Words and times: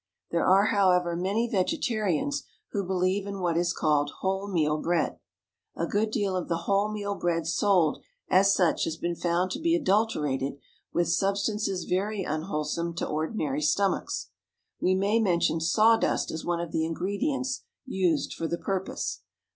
There 0.31 0.47
are, 0.47 0.65
however, 0.73 1.15
many 1.15 1.47
vegetarians 1.47 2.41
who 2.71 2.83
believe 2.83 3.27
in 3.27 3.39
what 3.39 3.55
is 3.55 3.71
called 3.71 4.09
whole 4.21 4.47
meal 4.47 4.79
bread. 4.79 5.19
A 5.75 5.85
good 5.85 6.09
deal 6.09 6.35
of 6.35 6.47
the 6.47 6.63
whole 6.65 6.91
meal 6.91 7.13
bread 7.13 7.45
sold 7.45 8.01
as 8.27 8.51
such 8.51 8.85
has 8.85 8.97
been 8.97 9.13
found 9.15 9.51
to 9.51 9.59
be 9.59 9.75
adulterated 9.75 10.57
with 10.91 11.07
substances 11.09 11.83
very 11.83 12.23
unwholesome 12.23 12.95
to 12.95 13.07
ordinary 13.07 13.61
stomachs. 13.61 14.31
We 14.79 14.95
may 14.95 15.19
mention 15.19 15.59
saw 15.61 15.97
dust 15.97 16.31
as 16.31 16.43
one 16.43 16.59
of 16.61 16.71
the 16.71 16.83
ingredients 16.83 17.61
used 17.85 18.33
for 18.33 18.47
the 18.47 18.57
purpose. 18.57 19.21